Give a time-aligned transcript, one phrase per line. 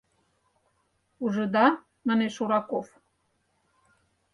[1.23, 1.65] —Ужыда?—
[2.07, 2.87] манеш Ураков.